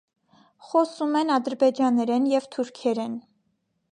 [0.69, 3.17] Խոսում են ադրբեջաներեն և թուրքերեն։